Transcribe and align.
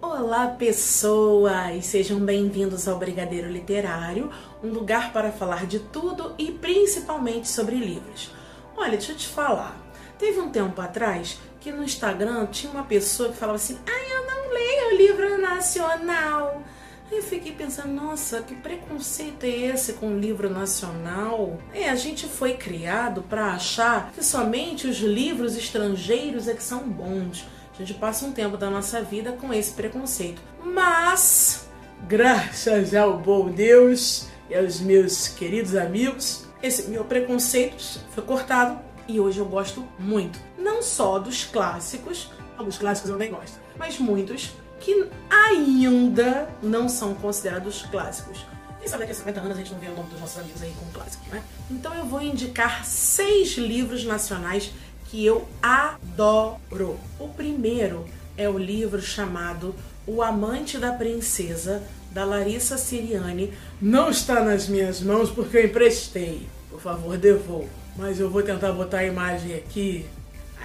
Olá, 0.00 0.46
pessoas! 0.46 1.86
Sejam 1.86 2.20
bem-vindos 2.20 2.86
ao 2.86 2.96
Brigadeiro 2.96 3.50
Literário, 3.50 4.30
um 4.62 4.68
lugar 4.68 5.12
para 5.12 5.32
falar 5.32 5.66
de 5.66 5.80
tudo 5.80 6.36
e 6.38 6.52
principalmente 6.52 7.48
sobre 7.48 7.74
livros. 7.74 8.30
Olha, 8.76 8.92
deixa 8.92 9.10
eu 9.10 9.16
te 9.16 9.26
falar. 9.26 9.76
Teve 10.16 10.38
um 10.38 10.50
tempo 10.50 10.80
atrás 10.80 11.40
que 11.60 11.72
no 11.72 11.82
Instagram 11.82 12.46
tinha 12.46 12.70
uma 12.70 12.84
pessoa 12.84 13.30
que 13.30 13.36
falava 13.36 13.56
assim: 13.56 13.76
"Ai, 13.88 14.12
eu 14.16 14.24
não 14.24 14.54
leio 14.54 14.96
livro 14.96 15.36
nacional". 15.42 16.62
Aí 17.10 17.16
eu 17.16 17.22
fiquei 17.22 17.52
pensando, 17.52 17.92
nossa, 17.92 18.42
que 18.42 18.54
preconceito 18.54 19.42
é 19.44 19.48
esse 19.48 19.94
com 19.94 20.16
livro 20.18 20.48
nacional? 20.48 21.58
É, 21.74 21.88
a 21.88 21.96
gente 21.96 22.26
foi 22.26 22.54
criado 22.54 23.22
para 23.22 23.52
achar 23.52 24.12
que 24.12 24.22
somente 24.22 24.86
os 24.86 24.98
livros 24.98 25.56
estrangeiros 25.56 26.46
é 26.46 26.54
que 26.54 26.62
são 26.62 26.88
bons. 26.88 27.46
A 27.78 27.84
gente 27.84 27.94
passa 27.94 28.26
um 28.26 28.32
tempo 28.32 28.56
da 28.56 28.68
nossa 28.68 29.00
vida 29.02 29.30
com 29.32 29.54
esse 29.54 29.70
preconceito. 29.70 30.42
Mas, 30.64 31.68
graças 32.08 32.92
ao 32.92 33.16
bom 33.16 33.48
Deus 33.48 34.26
e 34.50 34.56
aos 34.56 34.80
meus 34.80 35.28
queridos 35.28 35.76
amigos, 35.76 36.44
esse 36.60 36.88
meu 36.88 37.04
preconceito 37.04 38.00
foi 38.10 38.24
cortado 38.24 38.80
e 39.06 39.20
hoje 39.20 39.38
eu 39.38 39.44
gosto 39.44 39.86
muito. 39.96 40.40
Não 40.58 40.82
só 40.82 41.20
dos 41.20 41.44
clássicos, 41.44 42.32
alguns 42.56 42.76
clássicos 42.76 43.10
eu 43.10 43.16
nem 43.16 43.30
gosto, 43.30 43.60
mas 43.78 43.96
muitos 43.96 44.50
que 44.80 45.08
ainda 45.30 46.48
não 46.60 46.88
são 46.88 47.14
considerados 47.14 47.82
clássicos. 47.82 48.44
Quem 48.80 48.88
sabe 48.88 49.00
daqui 49.00 49.12
a 49.12 49.16
50 49.16 49.40
anos 49.40 49.52
a 49.52 49.58
gente 49.60 49.72
não 49.72 49.78
vê 49.78 49.86
o 49.86 49.94
nome 49.94 50.08
dos 50.08 50.20
nossos 50.20 50.38
amigos 50.38 50.62
aí 50.62 50.72
como 50.76 50.90
clássicos, 50.90 51.28
né? 51.28 51.42
Então 51.70 51.94
eu 51.94 52.04
vou 52.04 52.20
indicar 52.20 52.84
seis 52.84 53.56
livros 53.56 54.04
nacionais 54.04 54.72
que 55.10 55.24
eu 55.24 55.46
adoro. 55.62 56.98
O 57.18 57.28
primeiro 57.28 58.04
é 58.36 58.48
o 58.48 58.58
livro 58.58 59.00
chamado 59.00 59.74
O 60.06 60.22
Amante 60.22 60.78
da 60.78 60.92
Princesa, 60.92 61.82
da 62.10 62.24
Larissa 62.24 62.78
Siriani. 62.78 63.52
Não 63.80 64.10
está 64.10 64.42
nas 64.42 64.68
minhas 64.68 65.00
mãos 65.00 65.30
porque 65.30 65.56
eu 65.56 65.64
emprestei. 65.66 66.46
Por 66.70 66.80
favor, 66.80 67.16
devolva. 67.16 67.68
Mas 67.96 68.20
eu 68.20 68.30
vou 68.30 68.42
tentar 68.42 68.72
botar 68.72 68.98
a 68.98 69.06
imagem 69.06 69.54
aqui, 69.56 70.06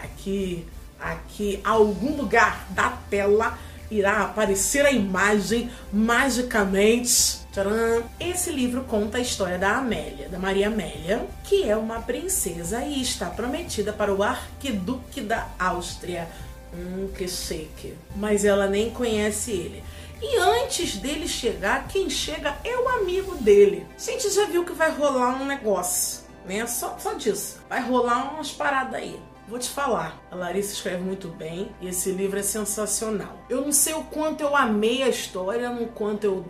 aqui, 0.03 0.65
aqui, 0.99 1.59
algum 1.63 2.15
lugar 2.15 2.67
da 2.71 2.89
tela 3.09 3.57
irá 3.97 4.23
aparecer 4.23 4.85
a 4.85 4.91
imagem 4.91 5.69
magicamente. 5.91 7.43
Tcharam! 7.51 8.03
Esse 8.19 8.51
livro 8.51 8.83
conta 8.83 9.17
a 9.17 9.21
história 9.21 9.57
da 9.57 9.77
Amélia, 9.77 10.27
da 10.29 10.39
Maria 10.39 10.67
Amélia, 10.67 11.25
que 11.43 11.69
é 11.69 11.77
uma 11.77 11.99
princesa 12.01 12.83
e 12.83 13.01
está 13.01 13.27
prometida 13.27 13.93
para 13.93 14.13
o 14.13 14.23
arquiduque 14.23 15.21
da 15.21 15.47
Áustria. 15.59 16.27
Hum, 16.73 17.09
que 17.15 17.27
chique. 17.27 17.93
Mas 18.15 18.43
ela 18.43 18.67
nem 18.67 18.89
conhece 18.89 19.51
ele. 19.51 19.83
E 20.21 20.37
antes 20.37 20.95
dele 20.97 21.27
chegar, 21.27 21.87
quem 21.87 22.09
chega 22.09 22.57
é 22.63 22.75
o 22.77 22.89
amigo 22.89 23.35
dele. 23.35 23.85
Gente 23.97 24.29
já 24.29 24.45
viu 24.45 24.63
que 24.65 24.73
vai 24.73 24.89
rolar 24.89 25.41
um 25.41 25.45
negócio, 25.45 26.21
né? 26.45 26.65
Só, 26.65 26.97
só 26.97 27.13
disso. 27.13 27.59
Vai 27.69 27.81
rolar 27.81 28.33
umas 28.33 28.49
paradas 28.49 28.95
aí. 28.95 29.19
Vou 29.45 29.59
te 29.59 29.69
falar, 29.69 30.17
a 30.31 30.35
Larissa 30.35 30.73
escreve 30.73 31.03
muito 31.03 31.27
bem 31.27 31.69
e 31.81 31.89
esse 31.89 32.11
livro 32.11 32.39
é 32.39 32.43
sensacional. 32.43 33.37
Eu 33.49 33.61
não 33.61 33.73
sei 33.73 33.93
o 33.93 34.03
quanto 34.03 34.41
eu 34.41 34.55
amei 34.55 35.03
a 35.03 35.09
história, 35.09 35.69
no 35.69 35.87
quanto 35.87 36.23
eu 36.23 36.45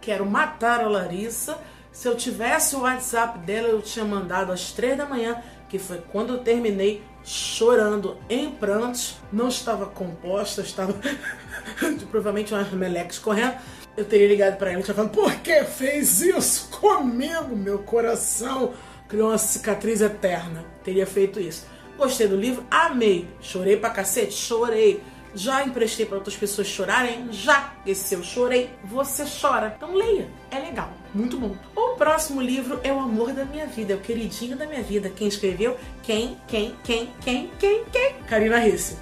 quero 0.00 0.26
matar 0.26 0.80
a 0.80 0.88
Larissa. 0.88 1.56
Se 1.92 2.08
eu 2.08 2.16
tivesse 2.16 2.74
o 2.74 2.80
WhatsApp 2.80 3.38
dela, 3.38 3.68
eu 3.68 3.80
tinha 3.80 4.04
mandado 4.04 4.50
às 4.50 4.72
três 4.72 4.98
da 4.98 5.06
manhã, 5.06 5.40
que 5.68 5.78
foi 5.78 6.02
quando 6.12 6.34
eu 6.34 6.38
terminei, 6.40 7.00
chorando 7.22 8.16
em 8.28 8.50
prantos. 8.50 9.14
Não 9.32 9.46
estava 9.46 9.86
composta, 9.86 10.62
estava 10.62 10.94
provavelmente 12.10 12.52
umas 12.52 12.70
meleques 12.72 13.20
correndo. 13.20 13.54
Eu 13.96 14.04
teria 14.04 14.26
ligado 14.26 14.58
para 14.58 14.72
ela 14.72 14.80
e 14.80 14.82
tinha 14.82 14.94
falado: 14.94 15.12
Por 15.12 15.32
que 15.36 15.62
fez 15.62 16.20
isso 16.20 16.68
comigo? 16.70 17.54
Meu 17.54 17.78
coração 17.78 18.74
criou 19.08 19.30
uma 19.30 19.38
cicatriz 19.38 20.00
eterna. 20.00 20.64
Teria 20.82 21.06
feito 21.06 21.38
isso. 21.38 21.75
Gostei 21.96 22.28
do 22.28 22.36
livro, 22.36 22.64
amei. 22.70 23.26
Chorei 23.40 23.76
pra 23.76 23.90
cacete? 23.90 24.34
Chorei. 24.34 25.02
Já 25.34 25.64
emprestei 25.66 26.06
para 26.06 26.16
outras 26.16 26.34
pessoas 26.34 26.66
chorarem? 26.66 27.28
Já. 27.30 27.74
Esse 27.86 28.14
eu 28.14 28.22
chorei, 28.22 28.70
você 28.82 29.24
chora. 29.24 29.74
Então 29.76 29.94
leia, 29.94 30.28
é 30.50 30.58
legal, 30.58 30.90
muito 31.14 31.38
bom. 31.38 31.54
O 31.76 31.94
próximo 31.96 32.40
livro 32.40 32.80
é 32.82 32.90
O 32.90 32.98
Amor 32.98 33.32
da 33.32 33.44
Minha 33.44 33.66
Vida, 33.66 33.92
é 33.92 33.96
o 33.96 34.00
queridinho 34.00 34.56
da 34.56 34.66
minha 34.66 34.82
vida. 34.82 35.10
Quem 35.10 35.28
escreveu? 35.28 35.76
Quem, 36.02 36.38
quem, 36.48 36.74
quem, 36.82 37.10
quem, 37.20 37.50
quem, 37.58 37.84
quem? 37.92 38.14
Karina 38.26 38.58
Risse. 38.58 38.96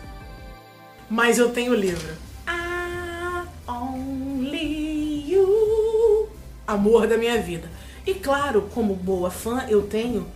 Mas 1.08 1.38
eu 1.38 1.50
tenho 1.50 1.70
o 1.70 1.76
livro. 1.76 2.12
I 2.48 3.46
only 3.68 5.32
you. 5.32 6.28
Amor 6.66 7.06
da 7.06 7.16
Minha 7.16 7.40
Vida. 7.40 7.70
E 8.04 8.12
claro, 8.12 8.68
como 8.74 8.94
boa 8.94 9.30
fã, 9.30 9.66
eu 9.68 9.82
tenho 9.82 10.26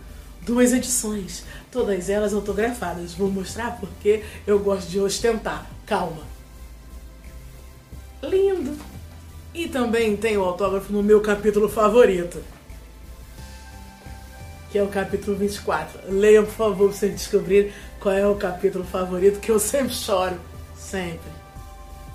duas 0.41 0.73
edições, 0.73 1.43
todas 1.71 2.09
elas 2.09 2.33
autografadas. 2.33 3.13
Vou 3.13 3.29
mostrar 3.29 3.77
porque 3.79 4.23
eu 4.45 4.59
gosto 4.59 4.89
de 4.89 4.99
ostentar. 4.99 5.69
Calma. 5.85 6.23
Lindo. 8.21 8.77
E 9.53 9.67
também 9.67 10.15
tem 10.15 10.37
o 10.37 10.43
autógrafo 10.43 10.93
no 10.93 11.01
meu 11.01 11.21
capítulo 11.21 11.67
favorito. 11.67 12.43
Que 14.71 14.77
é 14.77 14.83
o 14.83 14.87
capítulo 14.87 15.35
24. 15.35 16.11
Leiam, 16.11 16.45
por 16.45 16.53
favor, 16.53 16.89
pra 16.89 16.97
vocês 16.97 17.11
descobrirem 17.11 17.71
qual 17.99 18.13
é 18.13 18.27
o 18.27 18.35
capítulo 18.35 18.85
favorito, 18.85 19.39
que 19.39 19.49
eu 19.49 19.59
sempre 19.59 19.93
choro. 19.93 20.39
Sempre. 20.77 21.31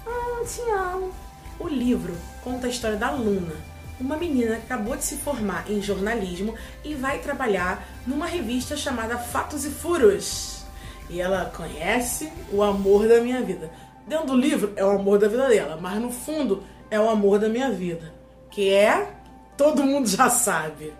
Ah, 0.06 0.44
te 0.46 0.60
amo. 0.70 1.12
O 1.58 1.68
livro 1.68 2.14
conta 2.42 2.66
a 2.66 2.70
história 2.70 2.96
da 2.96 3.10
Luna, 3.10 3.54
uma 4.00 4.16
menina 4.16 4.56
que 4.56 4.62
acabou 4.62 4.96
de 4.96 5.04
se 5.04 5.16
formar 5.16 5.70
em 5.70 5.80
jornalismo 5.80 6.54
e 6.84 6.94
vai 6.94 7.18
trabalhar 7.18 7.86
numa 8.06 8.26
revista 8.26 8.76
chamada 8.76 9.18
Fatos 9.18 9.64
e 9.64 9.70
Furos. 9.70 10.64
E 11.08 11.20
ela 11.20 11.52
conhece 11.56 12.32
o 12.52 12.62
amor 12.62 13.06
da 13.06 13.20
minha 13.20 13.42
vida. 13.42 13.70
Dentro 14.06 14.26
do 14.26 14.36
livro 14.36 14.72
é 14.76 14.84
o 14.84 14.90
amor 14.90 15.18
da 15.18 15.28
vida 15.28 15.48
dela, 15.48 15.78
mas 15.80 16.00
no 16.00 16.10
fundo 16.10 16.62
é 16.90 16.98
o 16.98 17.08
amor 17.08 17.38
da 17.38 17.48
minha 17.48 17.70
vida, 17.70 18.12
que 18.50 18.70
é 18.70 19.10
todo 19.56 19.82
mundo 19.82 20.08
já 20.08 20.28
sabe. 20.28 20.92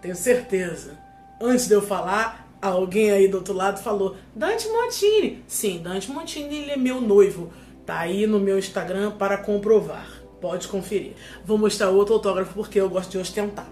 Tenho 0.00 0.16
certeza. 0.16 0.98
Antes 1.40 1.68
de 1.68 1.74
eu 1.74 1.82
falar, 1.82 2.48
alguém 2.60 3.10
aí 3.10 3.28
do 3.28 3.38
outro 3.38 3.54
lado 3.54 3.82
falou: 3.82 4.16
Dante 4.34 4.68
Montini. 4.68 5.44
Sim, 5.46 5.80
Dante 5.82 6.10
Montini 6.10 6.58
ele 6.58 6.70
é 6.72 6.76
meu 6.76 7.00
noivo. 7.00 7.52
Tá 7.84 8.00
aí 8.00 8.26
no 8.26 8.40
meu 8.40 8.58
Instagram 8.58 9.12
para 9.12 9.38
comprovar. 9.38 10.15
Pode 10.46 10.68
conferir. 10.68 11.14
Vou 11.44 11.58
mostrar 11.58 11.90
outro 11.90 12.14
autógrafo 12.14 12.54
porque 12.54 12.80
eu 12.80 12.88
gosto 12.88 13.10
de 13.10 13.18
ostentar. 13.18 13.66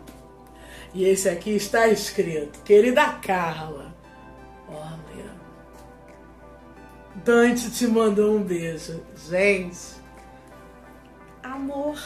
E 0.92 1.04
esse 1.04 1.28
aqui 1.28 1.50
está 1.50 1.86
escrito: 1.86 2.60
Querida 2.64 3.10
Carla, 3.22 3.94
olha, 4.66 5.30
Dante 7.24 7.70
te 7.70 7.86
mandou 7.86 8.36
um 8.36 8.42
beijo. 8.42 9.00
Gente, 9.30 9.78
amor, 11.44 11.96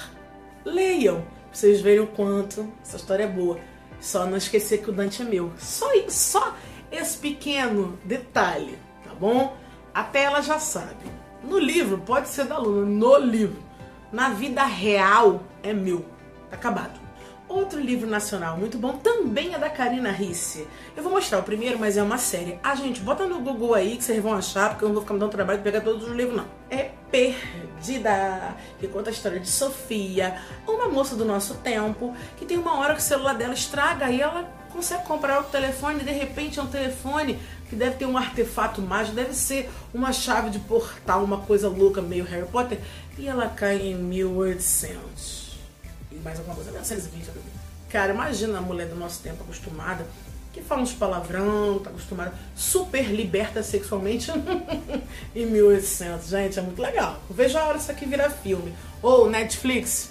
leiam 0.66 1.22
pra 1.22 1.30
vocês 1.50 1.80
verem 1.80 2.00
o 2.00 2.06
quanto 2.08 2.70
essa 2.82 2.98
história 2.98 3.24
é 3.24 3.26
boa. 3.26 3.58
Só 3.98 4.26
não 4.26 4.36
esquecer 4.36 4.82
que 4.82 4.90
o 4.90 4.92
Dante 4.92 5.22
é 5.22 5.24
meu. 5.24 5.50
Só, 5.56 5.86
só 6.08 6.54
esse 6.92 7.16
pequeno 7.16 7.98
detalhe, 8.04 8.78
tá 9.02 9.14
bom? 9.14 9.56
Até 9.94 10.24
ela 10.24 10.42
já 10.42 10.58
sabe. 10.58 11.10
No 11.42 11.58
livro, 11.58 11.96
pode 11.96 12.28
ser 12.28 12.44
da 12.44 12.58
Luna, 12.58 12.84
no 12.84 13.16
livro. 13.16 13.67
Na 14.12 14.30
vida 14.30 14.64
real, 14.64 15.42
é 15.62 15.72
meu. 15.72 16.04
Tá 16.50 16.56
acabado. 16.56 16.98
Outro 17.48 17.80
livro 17.80 18.06
nacional 18.06 18.58
muito 18.58 18.76
bom 18.76 18.98
também 18.98 19.54
é 19.54 19.58
da 19.58 19.70
Karina 19.70 20.10
Risse. 20.10 20.68
Eu 20.94 21.02
vou 21.02 21.10
mostrar 21.10 21.38
o 21.38 21.42
primeiro, 21.42 21.78
mas 21.78 21.96
é 21.96 22.02
uma 22.02 22.18
série. 22.18 22.58
Ah, 22.62 22.74
gente, 22.74 23.00
bota 23.00 23.24
no 23.24 23.40
Google 23.40 23.74
aí 23.74 23.96
que 23.96 24.04
vocês 24.04 24.22
vão 24.22 24.34
achar, 24.34 24.70
porque 24.70 24.84
eu 24.84 24.88
não 24.88 24.94
vou 24.94 25.02
ficar 25.02 25.14
me 25.14 25.20
dando 25.20 25.30
trabalho 25.30 25.58
de 25.58 25.64
pegar 25.64 25.80
todos 25.80 26.06
os 26.06 26.14
livros, 26.14 26.36
não. 26.36 26.46
É 26.70 26.90
Perdida, 27.10 28.54
que 28.78 28.86
conta 28.86 29.08
a 29.08 29.12
história 29.12 29.40
de 29.40 29.48
Sofia, 29.48 30.36
uma 30.66 30.88
moça 30.88 31.16
do 31.16 31.24
nosso 31.24 31.54
tempo, 31.54 32.14
que 32.36 32.44
tem 32.44 32.58
uma 32.58 32.78
hora 32.78 32.92
que 32.92 33.00
o 33.00 33.02
celular 33.02 33.32
dela 33.32 33.54
estraga 33.54 34.10
e 34.10 34.20
ela 34.20 34.44
consegue 34.70 35.04
comprar 35.04 35.38
outro 35.38 35.52
telefone 35.52 36.00
e 36.02 36.04
de 36.04 36.12
repente 36.12 36.58
é 36.58 36.62
um 36.62 36.66
telefone 36.66 37.38
que 37.68 37.76
deve 37.76 37.96
ter 37.96 38.06
um 38.06 38.16
artefato 38.16 38.80
mágico, 38.80 39.16
deve 39.16 39.34
ser 39.34 39.70
uma 39.92 40.12
chave 40.12 40.50
de 40.50 40.58
portal, 40.58 41.22
uma 41.22 41.38
coisa 41.38 41.68
louca, 41.68 42.00
meio 42.00 42.24
Harry 42.24 42.46
Potter, 42.46 42.78
e 43.18 43.28
ela 43.28 43.48
cai 43.48 43.76
em 43.76 43.94
1800 43.94 45.48
e 46.18 46.24
mais 46.24 46.38
alguma 46.38 46.54
coisa, 46.54 46.70
1920. 46.70 47.30
Cara, 47.88 48.12
imagina 48.12 48.58
a 48.58 48.60
mulher 48.60 48.88
do 48.88 48.96
nosso 48.96 49.22
tempo 49.22 49.42
acostumada, 49.42 50.06
que 50.52 50.62
fala 50.62 50.82
uns 50.82 50.92
palavrão, 50.92 51.78
tá 51.78 51.90
acostumada, 51.90 52.34
super 52.54 53.04
liberta 53.10 53.62
sexualmente 53.62 54.30
em 55.34 55.46
1800. 55.46 56.28
Gente, 56.28 56.58
é 56.58 56.62
muito 56.62 56.80
legal. 56.80 57.20
Veja 57.30 57.60
a 57.60 57.66
hora 57.66 57.78
isso 57.78 57.90
aqui 57.90 58.04
virar 58.04 58.30
filme. 58.30 58.74
Ou 59.00 59.30
Netflix, 59.30 60.10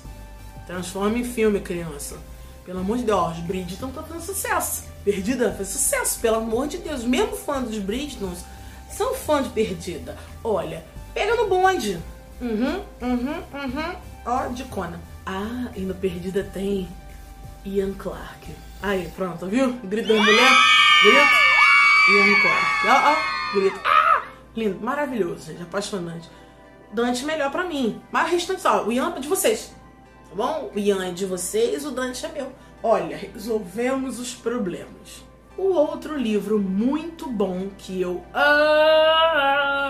transforma 0.66 1.18
em 1.18 1.24
filme, 1.24 1.60
criança. 1.60 2.18
Pelo 2.66 2.80
amor 2.80 2.98
de 2.98 3.04
Deus, 3.04 3.38
os 3.38 3.44
Bridgerton 3.44 3.88
estão 3.88 4.04
fazendo 4.04 4.22
sucesso. 4.22 4.84
Perdida 5.08 5.54
fez 5.54 5.70
sucesso, 5.70 6.20
pelo 6.20 6.36
amor 6.36 6.68
de 6.68 6.80
Deus. 6.80 7.06
Mesmo 7.06 7.38
fã 7.38 7.64
dos 7.64 7.78
Bridgertons 7.78 8.44
são 8.92 9.16
fã 9.16 9.42
de 9.42 9.48
Perdida. 9.48 10.18
Olha, 10.44 10.84
pega 11.14 11.34
no 11.34 11.48
bonde 11.48 11.98
Uhum, 12.42 12.84
uhum, 13.02 13.44
uhum. 13.54 13.96
Ó, 14.26 14.48
de 14.48 14.66
Conan. 14.66 15.00
Ah, 15.26 15.72
e 15.78 15.80
no 15.80 15.96
Perdida 15.96 16.44
tem 16.44 16.90
Ian 17.64 17.94
Clark. 17.94 18.54
Aí, 18.82 19.10
pronto, 19.16 19.48
viu? 19.48 19.72
Grito 19.82 20.10
da 20.10 20.16
mulher. 20.16 20.52
Grito. 21.02 21.28
Ian 22.12 22.42
Clark. 22.42 22.88
Ó, 22.88 23.12
ó, 23.14 23.58
grito. 23.58 23.80
Ah! 23.86 24.24
Lindo, 24.58 24.82
maravilhoso, 24.82 25.46
gente, 25.46 25.64
apaixonante. 25.64 26.30
Dante 26.92 27.24
melhor 27.24 27.50
pra 27.50 27.64
mim. 27.64 28.02
Mas 28.12 28.30
restante, 28.30 28.68
ó, 28.68 28.84
o 28.84 28.92
Ian 28.92 29.14
é 29.16 29.22
de 29.22 29.30
vocês. 29.30 29.74
Tá 30.28 30.36
bom? 30.36 30.70
O 30.76 30.78
Ian 30.78 31.06
é 31.06 31.12
de 31.12 31.26
vocês, 31.26 31.86
o 31.86 31.92
Dante 31.92 32.26
é 32.26 32.30
meu. 32.30 32.52
Olha, 32.84 33.18
resolvemos 33.18 34.20
os 34.20 34.36
problemas. 34.36 35.26
O 35.58 35.74
outro 35.74 36.16
livro 36.16 36.60
muito 36.60 37.28
bom 37.28 37.70
que 37.78 38.00
eu 38.00 38.24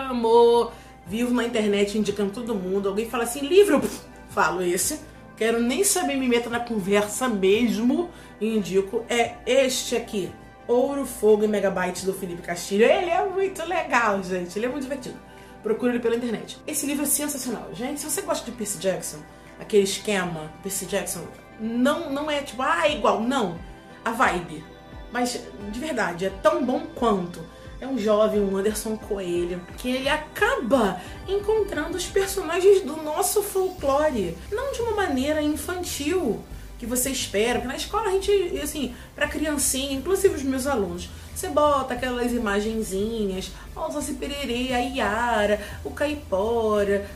amo, 0.10 0.72
vivo 1.06 1.34
na 1.34 1.44
internet 1.44 1.98
indicando 1.98 2.32
todo 2.32 2.56
mundo. 2.56 2.88
Alguém 2.88 3.10
fala 3.10 3.26
assim, 3.26 3.42
livro, 3.42 3.82
falo 4.30 4.62
esse. 4.62 5.02
Quero 5.36 5.60
nem 5.62 5.84
saber, 5.84 6.16
me 6.16 6.28
meto 6.28 6.50
na 6.50 6.62
conversa 6.62 7.28
mesmo 7.28 8.10
indico. 8.40 9.06
É 9.10 9.36
este 9.46 9.96
aqui, 9.96 10.32
Ouro, 10.68 11.06
Fogo 11.06 11.44
e 11.44 11.48
Megabytes 11.48 12.06
do 12.06 12.14
Felipe 12.14 12.42
Castilho. 12.42 12.86
Ele 12.86 13.10
é 13.10 13.26
muito 13.26 13.64
legal, 13.66 14.24
gente. 14.24 14.58
Ele 14.58 14.66
é 14.66 14.70
muito 14.70 14.84
divertido. 14.84 15.20
Procure 15.62 15.92
ele 15.92 16.00
pela 16.00 16.16
internet. 16.16 16.58
Esse 16.66 16.86
livro 16.86 17.04
é 17.04 17.08
sensacional. 17.08 17.70
Gente, 17.74 18.00
se 18.00 18.10
você 18.10 18.22
gosta 18.22 18.50
de 18.50 18.56
Percy 18.56 18.78
Jackson, 18.78 19.18
aquele 19.60 19.84
esquema, 19.84 20.52
Percy 20.64 20.86
Jackson, 20.86 21.28
não, 21.60 22.12
não 22.12 22.30
é 22.30 22.42
tipo, 22.42 22.62
ah, 22.62 22.88
é 22.88 22.96
igual. 22.96 23.22
Não. 23.22 23.58
A 24.04 24.12
vibe. 24.12 24.64
Mas, 25.12 25.42
de 25.72 25.80
verdade, 25.80 26.26
é 26.26 26.30
tão 26.30 26.64
bom 26.66 26.82
quanto. 26.96 27.42
É 27.80 27.86
um 27.86 27.98
jovem, 27.98 28.42
um 28.42 28.58
Anderson 28.58 28.98
Coelho, 28.98 29.62
que 29.78 29.90
ele 29.90 30.10
acaba 30.10 31.00
encontrando 31.28 31.96
os 31.96 32.08
personagens 32.08 32.82
do 32.82 32.98
nosso 32.98 33.44
folclore. 33.44 34.36
Não 34.52 34.72
de 34.72 34.82
uma 34.82 34.94
maneira 34.94 35.42
infantil 35.42 36.42
que 36.80 36.86
você 36.86 37.10
espera, 37.10 37.60
porque 37.60 37.68
na 37.68 37.76
escola 37.76 38.10
a 38.10 38.12
gente, 38.12 38.32
assim, 38.62 38.96
pra 39.16 39.28
criancinha, 39.28 39.94
inclusive 39.94 40.36
os 40.36 40.44
meus 40.44 40.68
alunos, 40.68 41.10
você 41.36 41.50
bota 41.50 41.94
aquelas 41.94 42.32
imagenzinhas, 42.32 43.52
ó, 43.76 43.88
o 43.88 43.92
Saci 43.92 44.14
Pererê, 44.14 44.74
a 44.74 44.80
Iara, 44.80 45.62
o 45.84 45.92
Caipora. 45.92 47.08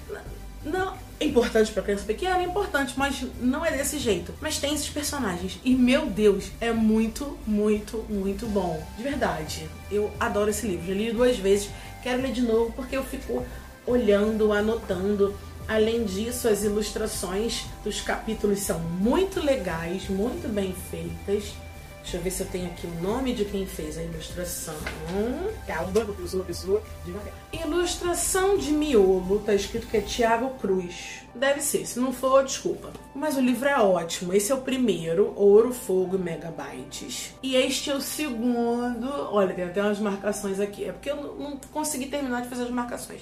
Não, 0.63 0.95
é 1.19 1.25
importante 1.25 1.71
para 1.71 1.83
criança 1.83 2.03
pequena, 2.03 2.39
é 2.39 2.43
importante, 2.43 2.93
mas 2.97 3.23
não 3.39 3.65
é 3.65 3.71
desse 3.71 3.97
jeito. 3.97 4.33
Mas 4.41 4.57
tem 4.57 4.73
esses 4.73 4.89
personagens 4.89 5.59
e 5.63 5.75
meu 5.75 6.07
Deus, 6.07 6.51
é 6.59 6.71
muito, 6.71 7.37
muito, 7.45 8.05
muito 8.09 8.45
bom. 8.47 8.83
De 8.97 9.03
verdade. 9.03 9.69
Eu 9.91 10.11
adoro 10.19 10.49
esse 10.49 10.65
livro. 10.67 10.87
Já 10.87 10.93
li 10.93 11.11
duas 11.11 11.37
vezes, 11.37 11.69
quero 12.01 12.21
ler 12.21 12.31
de 12.31 12.41
novo 12.41 12.71
porque 12.73 12.95
eu 12.95 13.03
fico 13.03 13.45
olhando, 13.85 14.51
anotando. 14.51 15.35
Além 15.67 16.03
disso, 16.03 16.47
as 16.47 16.63
ilustrações 16.63 17.65
dos 17.83 18.01
capítulos 18.01 18.59
são 18.59 18.79
muito 18.79 19.39
legais, 19.39 20.09
muito 20.09 20.51
bem 20.51 20.75
feitas. 20.89 21.53
Deixa 22.01 22.17
eu 22.17 22.21
ver 22.21 22.31
se 22.31 22.41
eu 22.41 22.47
tenho 22.47 22.67
aqui 22.67 22.87
o 22.87 23.01
nome 23.01 23.33
de 23.33 23.45
quem 23.45 23.65
fez 23.65 23.97
a 23.97 24.03
ilustração. 24.03 24.75
Calma, 25.67 25.91
porque 25.93 26.21
eu 26.23 26.27
sou 26.27 26.39
uma 26.39 26.45
pessoa 26.45 26.83
devagar. 27.05 27.33
Ilustração 27.53 28.57
de 28.57 28.71
miolo, 28.71 29.39
tá 29.39 29.53
escrito 29.53 29.87
que 29.87 29.97
é 29.97 30.01
Tiago 30.01 30.49
Cruz. 30.59 31.21
Deve 31.33 31.61
ser, 31.61 31.85
se 31.85 31.99
não 31.99 32.11
for, 32.11 32.43
desculpa. 32.43 32.91
Mas 33.15 33.37
o 33.37 33.41
livro 33.41 33.67
é 33.67 33.79
ótimo. 33.79 34.33
Esse 34.33 34.51
é 34.51 34.55
o 34.55 34.61
primeiro, 34.61 35.33
Ouro, 35.37 35.71
Fogo 35.71 36.15
e 36.15 36.19
Megabytes. 36.19 37.33
E 37.41 37.55
este 37.55 37.91
é 37.91 37.95
o 37.95 38.01
segundo. 38.01 39.07
Olha, 39.31 39.53
tem 39.53 39.65
até 39.65 39.81
umas 39.81 39.99
marcações 39.99 40.59
aqui. 40.59 40.85
É 40.85 40.91
porque 40.91 41.11
eu 41.11 41.15
não 41.15 41.57
consegui 41.71 42.07
terminar 42.07 42.41
de 42.41 42.49
fazer 42.49 42.63
as 42.63 42.71
marcações. 42.71 43.21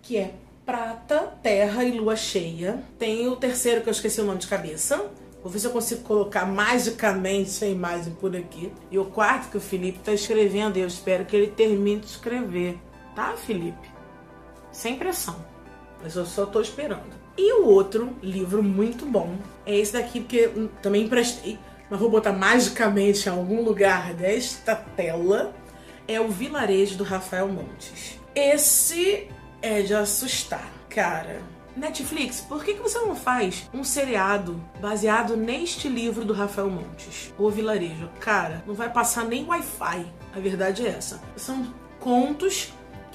Que 0.00 0.16
é 0.16 0.34
Prata, 0.64 1.34
Terra 1.42 1.84
e 1.84 1.98
Lua 1.98 2.16
Cheia. 2.16 2.82
Tem 2.98 3.28
o 3.28 3.36
terceiro 3.36 3.82
que 3.82 3.88
eu 3.88 3.92
esqueci 3.92 4.20
o 4.20 4.24
nome 4.24 4.38
de 4.38 4.46
cabeça 4.46 5.10
Vou 5.42 5.50
ver 5.50 5.58
se 5.58 5.66
eu 5.66 5.72
consigo 5.72 6.02
colocar 6.02 6.46
magicamente 6.46 7.64
a 7.64 7.68
imagem 7.68 8.14
por 8.14 8.34
aqui. 8.36 8.72
E 8.90 8.98
o 8.98 9.04
quarto 9.04 9.50
que 9.50 9.56
o 9.56 9.60
Felipe 9.60 9.98
está 9.98 10.12
escrevendo, 10.12 10.76
eu 10.76 10.86
espero 10.86 11.24
que 11.24 11.34
ele 11.34 11.48
termine 11.48 12.00
de 12.00 12.06
escrever. 12.06 12.78
Tá, 13.16 13.34
Felipe? 13.36 13.90
Sem 14.70 14.96
pressão. 14.96 15.36
Mas 16.00 16.14
eu 16.14 16.24
só 16.24 16.44
estou 16.44 16.62
esperando. 16.62 17.20
E 17.36 17.52
o 17.60 17.66
outro 17.66 18.16
livro 18.22 18.62
muito 18.62 19.04
bom 19.04 19.36
é 19.66 19.76
esse 19.76 19.94
daqui, 19.94 20.20
porque 20.20 20.50
também 20.80 21.04
emprestei, 21.04 21.58
mas 21.90 21.98
vou 21.98 22.10
botar 22.10 22.32
magicamente 22.32 23.28
em 23.28 23.32
algum 23.32 23.62
lugar 23.62 24.14
desta 24.14 24.76
tela. 24.76 25.52
É 26.06 26.20
o 26.20 26.28
Vilarejo 26.28 26.96
do 26.96 27.04
Rafael 27.04 27.48
Montes. 27.48 28.18
Esse 28.34 29.28
é 29.60 29.82
de 29.82 29.94
assustar, 29.94 30.70
cara 30.88 31.40
Netflix, 31.76 32.40
por 32.40 32.64
que, 32.64 32.74
que 32.74 32.82
você 32.82 32.98
não 32.98 33.16
faz 33.16 33.68
um 33.72 33.82
seriado 33.82 34.60
baseado 34.80 35.36
neste 35.36 35.88
livro 35.88 36.24
do 36.24 36.32
Rafael 36.32 36.70
Montes, 36.70 37.32
O 37.38 37.50
Vilarejo? 37.50 38.10
Cara, 38.20 38.62
não 38.66 38.74
vai 38.74 38.90
passar 38.90 39.24
nem 39.24 39.46
Wi-Fi. 39.46 40.06
A 40.34 40.40
verdade 40.40 40.86
é 40.86 40.90
essa. 40.90 41.20
São 41.36 41.66
contos 41.98 42.72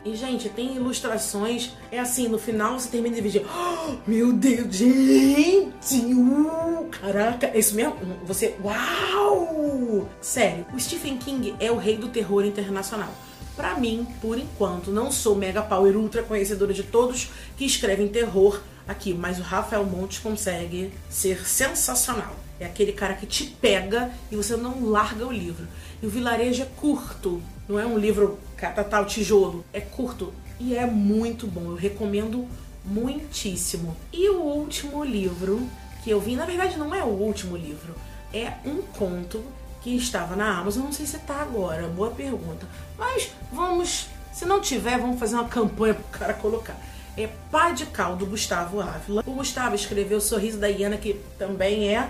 e, 0.08 0.16
gente, 0.16 0.48
tem 0.48 0.76
ilustrações. 0.76 1.74
É 1.92 2.00
assim, 2.00 2.30
no 2.30 2.40
final 2.40 2.80
você 2.80 2.90
termina 2.90 3.16
de 3.16 3.22
vídeo. 3.22 3.46
Oh, 3.46 3.96
meu 4.10 4.32
Deus, 4.32 4.74
gente! 4.74 5.96
Uh, 5.96 6.88
caraca, 6.90 7.48
é 7.48 7.60
isso 7.60 7.76
mesmo? 7.76 7.96
Você. 8.26 8.56
Uau! 8.64 10.08
Sério, 10.22 10.66
o 10.74 10.80
Stephen 10.80 11.18
King 11.18 11.56
é 11.60 11.70
o 11.72 11.76
rei 11.76 11.98
do 11.98 12.08
terror 12.08 12.46
internacional. 12.46 13.10
Para 13.58 13.76
mim, 13.76 14.08
por 14.22 14.38
enquanto, 14.38 14.92
não 14.92 15.12
sou 15.12 15.36
mega 15.36 15.64
power 15.64 15.98
ultra 15.98 16.22
conhecedora 16.22 16.72
de 16.72 16.84
todos 16.84 17.32
que 17.58 17.66
escrevem 17.66 18.08
terror 18.08 18.62
aqui, 18.88 19.16
mas 19.16 19.40
o 19.40 19.42
Rafael 19.42 19.84
Montes 19.84 20.20
consegue 20.20 20.94
ser 21.10 21.48
sensacional. 21.48 22.36
É 22.60 22.66
aquele 22.66 22.94
cara 22.94 23.16
que 23.16 23.26
te 23.26 23.46
pega 23.46 24.12
e 24.32 24.36
você 24.36 24.56
não 24.56 24.86
larga 24.86 25.26
o 25.26 25.32
livro. 25.32 25.68
E 26.02 26.06
o 26.06 26.10
vilarejo 26.10 26.62
é 26.62 26.68
curto, 26.78 27.42
não 27.68 27.80
é 27.80 27.86
um 27.86 27.98
livro 27.98 28.38
catatal 28.56 29.06
tijolo, 29.06 29.66
é 29.74 29.82
curto 29.82 30.32
e 30.60 30.76
é 30.76 30.86
muito 30.86 31.48
bom. 31.48 31.72
Eu 31.72 31.76
recomendo 31.76 32.48
muitíssimo. 32.86 33.98
E 34.14 34.30
o 34.30 34.40
último 34.40 35.04
livro 35.04 35.68
que 36.04 36.12
eu 36.12 36.22
vi, 36.22 36.36
na 36.36 36.46
verdade 36.46 36.78
não 36.78 36.94
é 36.94 37.04
o 37.04 37.08
último 37.08 37.58
livro, 37.58 37.96
é 38.32 38.54
um 38.64 38.84
conto 38.84 39.44
que 39.88 39.96
estava 39.96 40.36
na 40.36 40.60
Amazon. 40.60 40.84
Não 40.84 40.92
sei 40.92 41.06
se 41.06 41.16
está 41.16 41.42
agora, 41.42 41.88
boa 41.88 42.12
pergunta. 42.12 42.68
Mas 42.98 43.32
vamos, 43.54 44.10
se 44.34 44.46
não 44.46 44.60
tiver, 44.60 45.00
vamos 45.00 45.18
fazer 45.18 45.36
uma 45.36 45.48
campanha 45.48 45.94
para 45.94 46.04
o 46.04 46.20
cara 46.20 46.34
colocar. 46.34 46.76
É 47.16 47.28
Pá 47.50 47.72
de 47.72 47.86
Cal, 47.86 48.18
do 48.18 48.26
Gustavo 48.26 48.82
Ávila. 48.82 49.24
O 49.26 49.32
Gustavo 49.32 49.76
escreveu 49.76 50.20
Sorriso 50.20 50.58
da 50.58 50.68
Iana, 50.68 50.98
que 50.98 51.14
também 51.40 51.96
é 51.96 52.10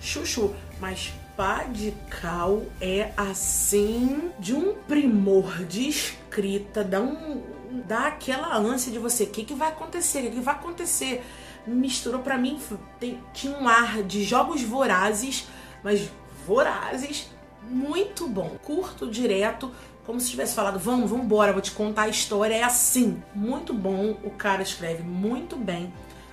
chuchu. 0.00 0.54
Mas 0.80 1.12
Pá 1.36 1.64
de 1.64 1.92
Cal 2.08 2.62
é 2.80 3.10
assim, 3.16 4.30
de 4.38 4.54
um 4.54 4.74
primor 4.86 5.64
de 5.64 5.88
escrita, 5.88 6.84
dá 6.84 7.00
um, 7.00 7.42
dá 7.88 8.06
aquela 8.06 8.56
ânsia 8.56 8.92
de 8.92 9.00
você, 9.00 9.24
o 9.24 9.30
que, 9.30 9.44
que 9.44 9.54
vai 9.54 9.68
acontecer, 9.68 10.20
o 10.20 10.22
que, 10.22 10.30
que 10.36 10.40
vai 10.40 10.54
acontecer. 10.54 11.24
Misturou 11.66 12.20
para 12.20 12.38
mim, 12.38 12.60
tem, 13.00 13.18
tinha 13.32 13.56
um 13.58 13.66
ar 13.66 14.02
de 14.04 14.22
jogos 14.22 14.62
vorazes, 14.62 15.48
mas 15.82 16.08
vorazes, 16.46 17.30
muito 17.68 18.28
bom, 18.28 18.56
curto, 18.62 19.10
direto, 19.10 19.70
como 20.04 20.20
se 20.20 20.30
tivesse 20.30 20.54
falado, 20.54 20.78
vamos, 20.78 21.10
vamos 21.10 21.24
embora, 21.24 21.52
vou 21.52 21.62
te 21.62 21.70
contar 21.70 22.02
a 22.02 22.08
história, 22.08 22.54
é 22.54 22.62
assim, 22.62 23.22
muito 23.34 23.72
bom, 23.72 24.16
o 24.22 24.30
cara 24.30 24.62
escreve 24.62 25.02
muito 25.02 25.56
bem. 25.56 25.92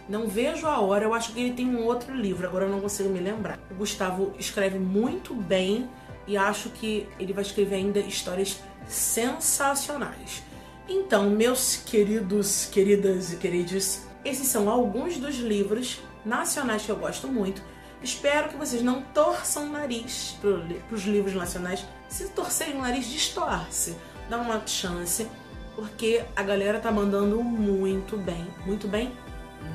Não 0.10 0.28
vejo 0.28 0.68
a 0.68 0.80
hora, 0.80 1.06
eu 1.06 1.14
acho 1.14 1.32
que 1.32 1.40
ele 1.40 1.54
tem 1.54 1.68
um 1.68 1.86
outro 1.86 2.14
livro, 2.14 2.46
agora 2.46 2.66
eu 2.66 2.70
não 2.70 2.82
consigo 2.82 3.10
me 3.10 3.20
lembrar. 3.20 3.58
O 3.70 3.76
Gustavo 3.76 4.34
escreve 4.38 4.78
muito 4.78 5.34
bem 5.34 5.90
e 6.28 6.36
acho 6.36 6.70
que 6.70 7.08
ele 7.18 7.32
vai 7.32 7.44
escrever 7.44 7.76
ainda 7.76 8.00
histórias 8.00 8.60
sensacionais. 8.88 10.44
Então, 10.88 11.30
meus 11.30 11.78
queridos, 11.78 12.66
queridas 12.66 13.32
e 13.32 13.38
queridos, 13.38 14.02
esses 14.26 14.48
são 14.48 14.70
alguns 14.70 15.18
dos 15.18 15.38
livros 15.38 16.02
nacionais 16.26 16.84
que 16.84 16.92
eu 16.92 16.98
gosto 16.98 17.28
muito. 17.28 17.62
Espero 18.04 18.50
que 18.50 18.58
vocês 18.58 18.82
não 18.82 19.02
torçam 19.02 19.66
o 19.66 19.72
nariz 19.72 20.36
para 20.42 20.96
os 20.96 21.04
livros 21.04 21.36
nacionais. 21.36 21.86
Se 22.10 22.30
torcerem 22.30 22.76
o 22.76 22.82
nariz, 22.82 23.06
distorce. 23.06 23.96
Dá 24.28 24.38
uma 24.38 24.66
chance, 24.66 25.28
porque 25.76 26.24
a 26.36 26.42
galera 26.42 26.80
tá 26.80 26.92
mandando 26.92 27.44
muito 27.44 28.18
bem. 28.18 28.48
Muito 28.66 28.88
bem 28.88 29.12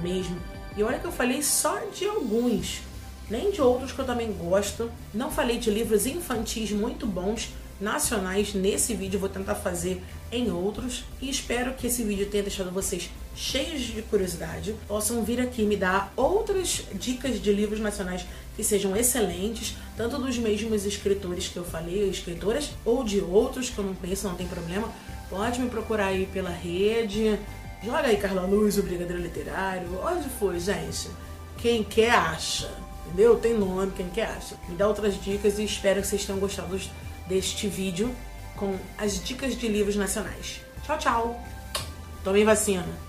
mesmo. 0.02 0.40
E 0.76 0.82
olha 0.82 0.98
que 0.98 1.06
eu 1.06 1.12
falei 1.12 1.40
só 1.40 1.78
de 1.94 2.04
alguns, 2.04 2.80
nem 3.30 3.50
de 3.50 3.62
outros 3.62 3.92
que 3.92 3.98
eu 4.00 4.04
também 4.04 4.32
gosto. 4.32 4.90
Não 5.14 5.30
falei 5.30 5.58
de 5.58 5.70
livros 5.70 6.04
infantis 6.04 6.72
muito 6.72 7.06
bons 7.06 7.50
nacionais 7.80 8.54
nesse 8.54 8.94
vídeo, 8.94 9.20
vou 9.20 9.28
tentar 9.28 9.54
fazer 9.54 10.02
em 10.32 10.50
outros 10.50 11.04
e 11.20 11.28
espero 11.28 11.74
que 11.74 11.86
esse 11.86 12.02
vídeo 12.02 12.26
tenha 12.26 12.42
deixado 12.42 12.70
vocês 12.70 13.10
cheios 13.34 13.82
de 13.82 14.00
curiosidade, 14.02 14.74
possam 14.88 15.22
vir 15.22 15.40
aqui 15.40 15.62
me 15.62 15.76
dar 15.76 16.12
outras 16.16 16.84
dicas 16.94 17.40
de 17.40 17.52
livros 17.52 17.78
nacionais 17.78 18.24
que 18.56 18.64
sejam 18.64 18.96
excelentes, 18.96 19.76
tanto 19.96 20.18
dos 20.18 20.38
mesmos 20.38 20.86
escritores 20.86 21.46
que 21.46 21.58
eu 21.58 21.64
falei, 21.64 22.08
escritoras, 22.08 22.70
ou 22.84 23.04
de 23.04 23.20
outros 23.20 23.68
que 23.68 23.78
eu 23.78 23.84
não 23.84 23.94
conheço, 23.94 24.26
não 24.26 24.34
tem 24.34 24.46
problema. 24.46 24.90
Pode 25.28 25.60
me 25.60 25.68
procurar 25.68 26.06
aí 26.06 26.26
pela 26.32 26.48
rede, 26.48 27.38
joga 27.84 28.08
aí 28.08 28.16
Carla 28.16 28.46
Luz, 28.46 28.78
o 28.78 28.82
Brigadeiro 28.82 29.22
Literário, 29.22 29.88
onde 30.02 30.28
foi 30.38 30.58
gente. 30.58 31.10
Quem 31.58 31.84
quer 31.84 32.12
acha, 32.12 32.70
entendeu? 33.06 33.36
Tem 33.36 33.52
nome, 33.52 33.92
quem 33.94 34.08
quer 34.08 34.28
acha. 34.28 34.56
Me 34.66 34.76
dá 34.76 34.88
outras 34.88 35.20
dicas 35.22 35.58
e 35.58 35.64
espero 35.64 36.00
que 36.00 36.06
vocês 36.06 36.24
tenham 36.24 36.40
gostado 36.40 36.68
dos 36.68 36.88
deste 37.28 37.68
vídeo 37.68 38.14
com 38.56 38.76
as 38.98 39.22
dicas 39.22 39.56
de 39.56 39.68
livros 39.68 39.96
nacionais. 39.96 40.60
Tchau, 40.84 40.98
tchau! 40.98 41.44
Tomei 42.24 42.44
vacina! 42.44 43.05